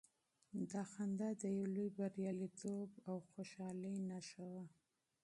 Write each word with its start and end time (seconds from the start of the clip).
دا 0.71 0.81
خندا 0.91 1.29
د 1.41 1.43
يو 1.57 1.65
لوی 1.75 1.87
برياليتوب 1.97 2.89
او 3.09 3.17
خوښۍ 3.29 3.95
نښه 4.09 4.43
وه. 4.53 4.65